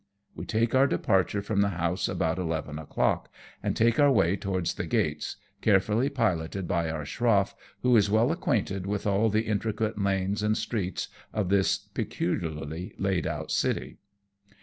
We 0.35 0.45
take 0.47 0.73
our 0.73 0.87
departure 0.87 1.43
from 1.43 1.61
the 1.61 1.69
house 1.77 2.07
about 2.07 2.39
eleven 2.39 2.79
o'clock, 2.79 3.29
and 3.61 3.75
take 3.75 3.99
our 3.99 4.11
way 4.11 4.35
towards 4.35 4.73
the 4.73 4.87
gates, 4.87 5.35
carefully 5.61 6.09
piloted 6.09 6.67
by 6.67 6.89
our 6.89 7.05
schroff, 7.05 7.53
who 7.83 7.95
is 7.95 8.09
well 8.09 8.31
acquainted 8.31 8.87
with 8.87 9.05
all 9.05 9.29
the 9.29 9.45
intricate 9.45 10.01
lanes 10.01 10.41
and 10.41 10.57
streets 10.57 11.07
of 11.33 11.49
this 11.49 11.77
peculiarly 11.77 12.95
laid 12.97 13.27
out 13.27 13.51
city. 13.51 13.97